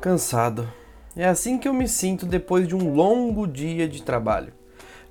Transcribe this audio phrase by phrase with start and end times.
[0.00, 0.68] Cansado.
[1.16, 4.52] É assim que eu me sinto depois de um longo dia de trabalho.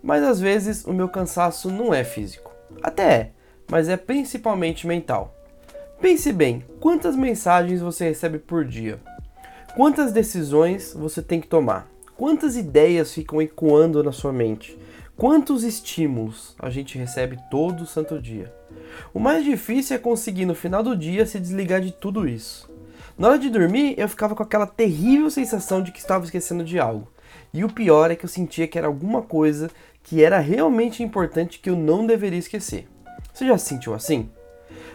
[0.02, 2.52] Mas às vezes o meu cansaço não é físico.
[2.82, 3.32] Até é,
[3.72, 5.34] mas é principalmente mental.
[6.02, 9.00] Pense bem, quantas mensagens você recebe por dia?
[9.76, 11.88] Quantas decisões você tem que tomar?
[12.18, 14.78] Quantas ideias ficam ecoando na sua mente?
[15.16, 18.54] Quantos estímulos a gente recebe todo santo dia?
[19.14, 22.70] O mais difícil é conseguir no final do dia se desligar de tudo isso.
[23.16, 26.80] Na hora de dormir, eu ficava com aquela terrível sensação de que estava esquecendo de
[26.80, 27.08] algo.
[27.54, 29.70] E o pior é que eu sentia que era alguma coisa
[30.02, 32.88] que era realmente importante que eu não deveria esquecer.
[33.32, 34.32] Você já se sentiu assim?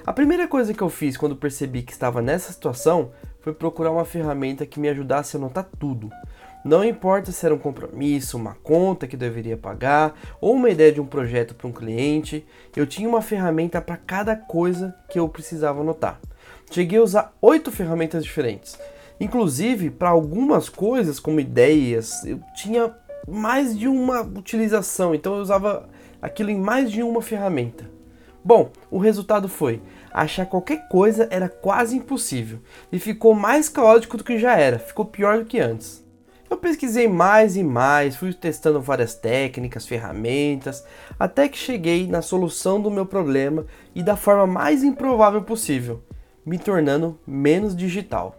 [0.05, 4.05] A primeira coisa que eu fiz quando percebi que estava nessa situação foi procurar uma
[4.05, 6.11] ferramenta que me ajudasse a anotar tudo.
[6.65, 11.01] Não importa se era um compromisso, uma conta que deveria pagar ou uma ideia de
[11.01, 15.83] um projeto para um cliente, eu tinha uma ferramenta para cada coisa que eu precisava
[15.83, 16.21] anotar.
[16.71, 18.79] Cheguei a usar oito ferramentas diferentes.
[19.21, 22.95] Inclusive, para algumas coisas, como ideias, eu tinha
[23.27, 25.89] mais de uma utilização, então eu usava
[26.21, 27.91] aquilo em mais de uma ferramenta.
[28.45, 32.61] Bom, o resultado foi: achar qualquer coisa era quase impossível
[32.93, 36.07] e ficou mais caótico do que já era, ficou pior do que antes.
[36.51, 40.83] Eu pesquisei mais e mais, fui testando várias técnicas, ferramentas,
[41.19, 46.03] até que cheguei na solução do meu problema e da forma mais improvável possível
[46.49, 48.35] me tornando menos digital.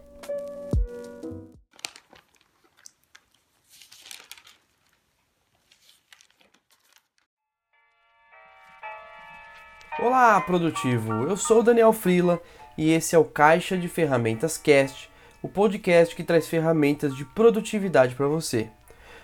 [10.00, 11.12] Olá, produtivo!
[11.28, 12.42] Eu sou o Daniel Frila
[12.76, 15.08] e esse é o Caixa de Ferramentas Cast,
[15.40, 18.68] o podcast que traz ferramentas de produtividade para você.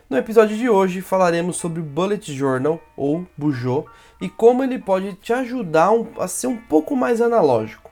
[0.09, 3.87] No episódio de hoje falaremos sobre o Bullet Journal ou Bujô
[4.21, 7.86] e como ele pode te ajudar a ser um pouco mais analógico.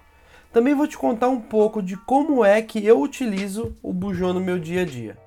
[0.54, 4.38] Também vou te contar um pouco de como é que eu utilizo o Bujô no
[4.38, 5.18] meu dia a dia.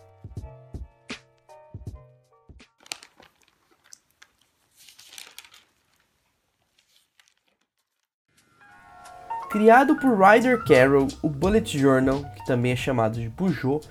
[9.49, 13.82] Criado por Ryder Carroll, o Bullet Journal, que também é chamado de Bujô,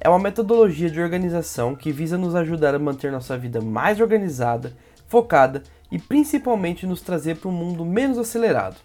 [0.00, 4.74] é uma metodologia de organização que visa nos ajudar a manter nossa vida mais organizada,
[5.06, 8.76] focada e principalmente nos trazer para um mundo menos acelerado.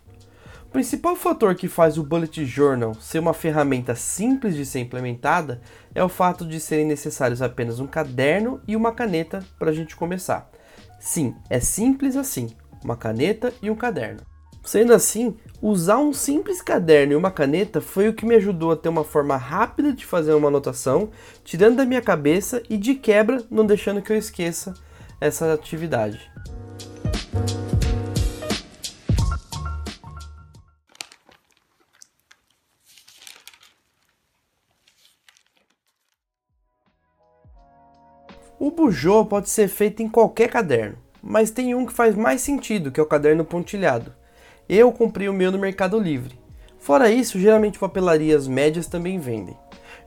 [0.72, 5.60] O principal fator que faz o Bullet Journal ser uma ferramenta simples de ser implementada
[5.94, 9.98] é o fato de serem necessários apenas um caderno e uma caneta para a gente
[9.98, 10.50] começar.
[10.98, 12.52] Sim, é simples assim:
[12.86, 14.22] uma caneta e um caderno.
[14.64, 18.78] Sendo assim, usar um simples caderno e uma caneta foi o que me ajudou a
[18.78, 21.10] ter uma forma rápida de fazer uma anotação,
[21.44, 24.74] tirando da minha cabeça e de quebra não deixando que eu esqueça
[25.20, 26.32] essa atividade.
[38.64, 42.92] O bujô pode ser feito em qualquer caderno, mas tem um que faz mais sentido,
[42.92, 44.14] que é o caderno pontilhado.
[44.70, 46.38] Eu comprei o meu no Mercado Livre.
[46.78, 49.58] Fora isso, geralmente papelarias médias também vendem.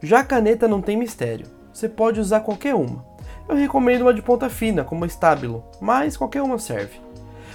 [0.01, 3.05] Já a caneta não tem mistério, você pode usar qualquer uma.
[3.49, 7.01] Eu recomendo uma de ponta fina, como a Stabilo, mas qualquer uma serve.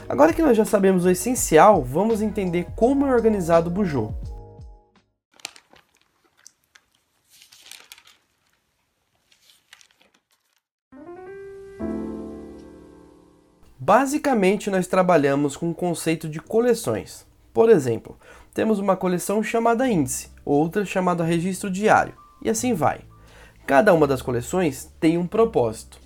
[0.09, 4.11] Agora que nós já sabemos o essencial, vamos entender como é organizado o bujô.
[13.89, 17.25] Basicamente, nós trabalhamos com o conceito de coleções.
[17.51, 18.15] Por exemplo,
[18.53, 22.99] temos uma coleção chamada índice, outra chamada registro diário, e assim vai.
[23.65, 25.99] Cada uma das coleções tem um propósito.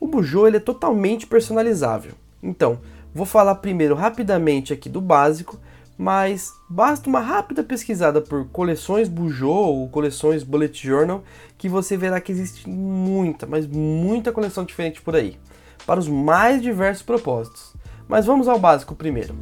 [0.00, 2.14] O Bujô ele é totalmente personalizável.
[2.42, 2.80] Então,
[3.14, 5.60] vou falar primeiro rapidamente aqui do básico,
[5.96, 11.22] mas basta uma rápida pesquisada por coleções Bujô ou coleções Bullet Journal
[11.56, 15.38] que você verá que existe muita, mas muita coleção diferente por aí
[15.86, 17.74] para os mais diversos propósitos.
[18.08, 19.34] Mas vamos ao básico primeiro.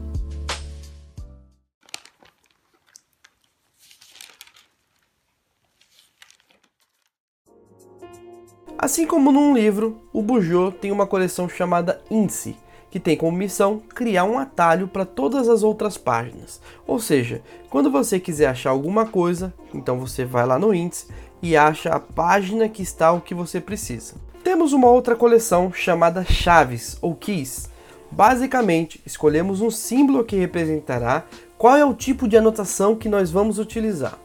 [8.83, 12.57] Assim como num livro, o Bujô tem uma coleção chamada Índice,
[12.91, 16.63] que tem como missão criar um atalho para todas as outras páginas.
[16.87, 21.09] Ou seja, quando você quiser achar alguma coisa, então você vai lá no índice
[21.43, 24.15] e acha a página que está o que você precisa.
[24.43, 27.69] Temos uma outra coleção chamada chaves ou keys.
[28.11, 31.25] Basicamente, escolhemos um símbolo que representará
[31.59, 34.19] qual é o tipo de anotação que nós vamos utilizar.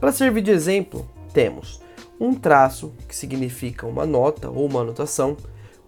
[0.00, 1.80] Para servir de exemplo, temos
[2.18, 5.36] um traço, que significa uma nota ou uma anotação,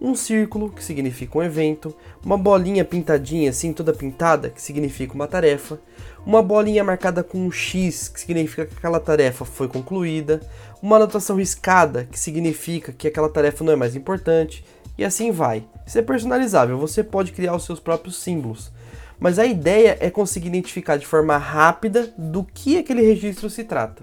[0.03, 1.95] um círculo, que significa um evento,
[2.25, 5.81] uma bolinha pintadinha assim, toda pintada, que significa uma tarefa,
[6.27, 10.41] uma bolinha marcada com um X, que significa que aquela tarefa foi concluída,
[10.83, 14.65] uma anotação riscada, que significa que aquela tarefa não é mais importante,
[14.99, 15.65] e assim vai.
[15.87, 18.73] Isso é personalizável, você pode criar os seus próprios símbolos.
[19.21, 24.03] Mas a ideia é conseguir identificar de forma rápida do que aquele registro se trata.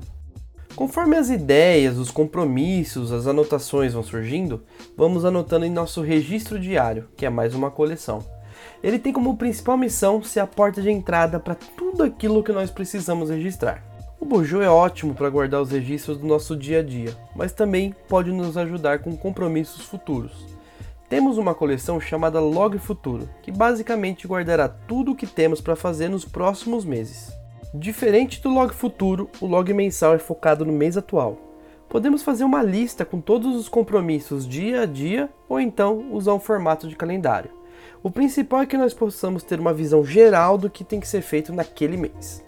[0.79, 4.63] Conforme as ideias, os compromissos, as anotações vão surgindo,
[4.95, 8.23] vamos anotando em nosso registro diário, que é mais uma coleção.
[8.81, 12.71] Ele tem como principal missão ser a porta de entrada para tudo aquilo que nós
[12.71, 13.83] precisamos registrar.
[14.21, 17.93] O Bojo é ótimo para guardar os registros do nosso dia a dia, mas também
[18.07, 20.45] pode nos ajudar com compromissos futuros.
[21.09, 26.07] Temos uma coleção chamada Log Futuro, que basicamente guardará tudo o que temos para fazer
[26.07, 27.37] nos próximos meses.
[27.71, 31.37] Diferente do log futuro, o log mensal é focado no mês atual.
[31.87, 36.39] Podemos fazer uma lista com todos os compromissos dia a dia ou então usar um
[36.39, 37.51] formato de calendário.
[38.01, 41.21] O principal é que nós possamos ter uma visão geral do que tem que ser
[41.21, 42.43] feito naquele mês.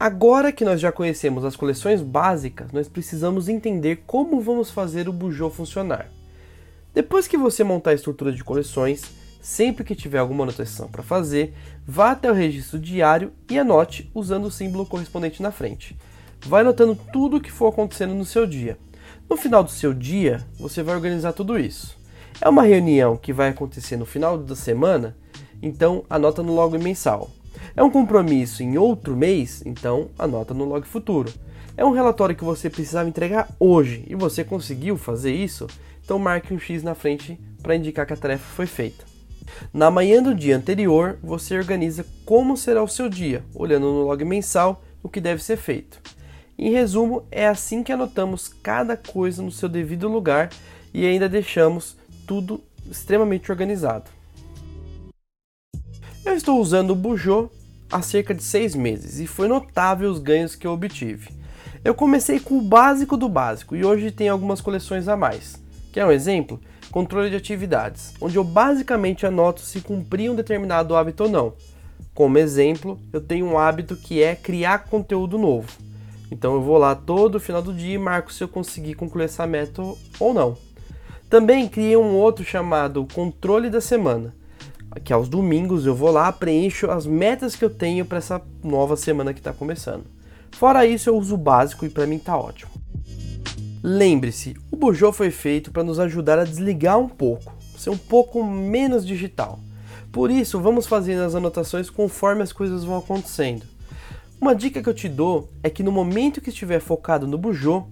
[0.00, 5.12] Agora que nós já conhecemos as coleções básicas, nós precisamos entender como vamos fazer o
[5.12, 6.10] Bujô funcionar.
[6.96, 9.02] Depois que você montar a estrutura de coleções,
[9.38, 11.52] sempre que tiver alguma anotação para fazer,
[11.86, 15.94] vá até o registro diário e anote usando o símbolo correspondente na frente.
[16.46, 18.78] Vai anotando tudo o que for acontecendo no seu dia.
[19.28, 21.98] No final do seu dia, você vai organizar tudo isso.
[22.40, 25.14] É uma reunião que vai acontecer no final da semana,
[25.62, 27.30] então anota no log mensal.
[27.76, 31.30] É um compromisso em outro mês, então anota no log futuro.
[31.76, 35.66] É um relatório que você precisava entregar hoje e você conseguiu fazer isso,
[36.06, 39.04] então marque um X na frente para indicar que a tarefa foi feita.
[39.72, 44.24] Na manhã do dia anterior, você organiza como será o seu dia, olhando no log
[44.24, 46.00] mensal o que deve ser feito.
[46.56, 50.50] Em resumo, é assim que anotamos cada coisa no seu devido lugar
[50.94, 54.08] e ainda deixamos tudo extremamente organizado.
[56.24, 57.50] Eu estou usando o Bujô
[57.90, 61.30] há cerca de seis meses e foi notável os ganhos que eu obtive.
[61.84, 65.65] Eu comecei com o básico do básico e hoje tem algumas coleções a mais.
[65.96, 66.60] Quer um exemplo?
[66.90, 71.54] Controle de atividades, onde eu basicamente anoto se cumpri um determinado hábito ou não.
[72.12, 75.72] Como exemplo, eu tenho um hábito que é criar conteúdo novo.
[76.30, 79.46] Então eu vou lá todo final do dia e marco se eu consegui concluir essa
[79.46, 79.80] meta
[80.20, 80.58] ou não.
[81.30, 84.34] Também criei um outro chamado controle da semana,
[85.02, 88.96] que aos domingos eu vou lá preencho as metas que eu tenho para essa nova
[88.98, 90.04] semana que está começando.
[90.50, 92.75] Fora isso, eu uso o básico e para mim tá ótimo.
[93.88, 98.42] Lembre-se, o Bujô foi feito para nos ajudar a desligar um pouco, ser um pouco
[98.42, 99.60] menos digital.
[100.10, 103.62] Por isso, vamos fazendo as anotações conforme as coisas vão acontecendo.
[104.40, 107.84] Uma dica que eu te dou é que no momento que estiver focado no Bujô,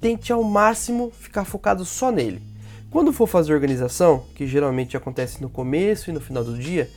[0.00, 2.40] tente ao máximo ficar focado só nele.
[2.88, 6.88] Quando for fazer organização, que geralmente acontece no começo e no final do dia,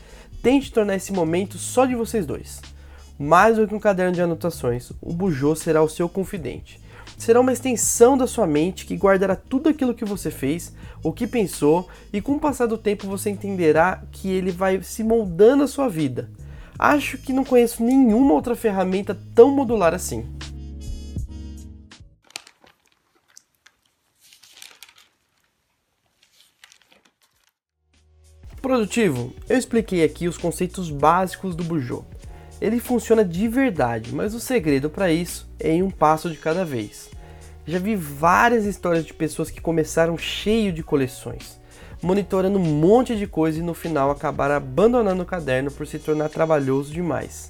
[0.43, 2.61] tente tornar esse momento só de vocês dois.
[3.17, 6.82] Mais do que um caderno de anotações, o Bujô será o seu confidente
[7.17, 10.73] será uma extensão da sua mente que guardará tudo aquilo que você fez,
[11.03, 15.03] o que pensou, e com o passar do tempo você entenderá que ele vai se
[15.03, 16.29] moldando a sua vida.
[16.77, 20.25] Acho que não conheço nenhuma outra ferramenta tão modular assim.
[28.61, 32.05] Produtivo, eu expliquei aqui os conceitos básicos do Bujô
[32.63, 36.63] ele funciona de verdade, mas o segredo para isso é em um passo de cada
[36.63, 37.09] vez.
[37.67, 41.59] Já vi várias histórias de pessoas que começaram cheio de coleções,
[42.01, 46.29] monitorando um monte de coisa e no final acabaram abandonando o caderno por se tornar
[46.29, 47.49] trabalhoso demais.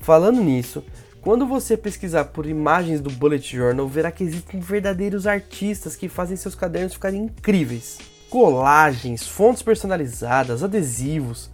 [0.00, 0.84] Falando nisso,
[1.22, 6.36] quando você pesquisar por imagens do Bullet Journal, verá que existem verdadeiros artistas que fazem
[6.36, 7.96] seus cadernos ficarem incríveis.
[8.28, 11.50] Colagens, fontes personalizadas, adesivos.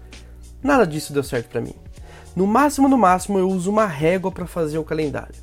[0.61, 1.75] Nada disso deu certo para mim.
[2.37, 5.35] No máximo, no máximo, eu uso uma régua para fazer o calendário.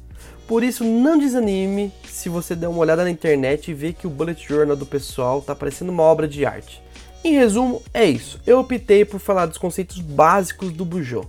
[0.48, 4.10] Por isso, não desanime se você der uma olhada na internet e ver que o
[4.10, 6.82] bullet journal do pessoal tá parecendo uma obra de arte.
[7.24, 8.40] Em resumo, é isso.
[8.46, 11.26] Eu optei por falar dos conceitos básicos do Bujô.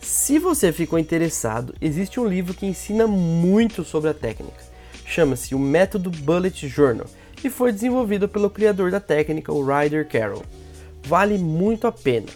[0.00, 4.62] Se você ficou interessado, existe um livro que ensina muito sobre a técnica.
[5.04, 7.06] Chama-se O Método Bullet Journal
[7.42, 10.42] e foi desenvolvido pelo criador da técnica, o Ryder Carroll.
[11.06, 12.26] Vale muito a pena.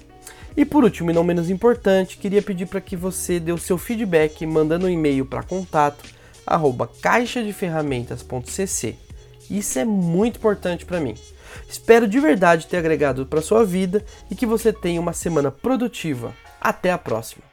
[0.58, 3.78] E por último, e não menos importante, queria pedir para que você dê o seu
[3.78, 6.04] feedback mandando um e-mail para contato
[6.44, 8.96] arroba caixadeferramentas.cc.
[9.48, 11.14] Isso é muito importante para mim.
[11.68, 16.34] Espero de verdade ter agregado para sua vida e que você tenha uma semana produtiva.
[16.60, 17.47] Até a próxima.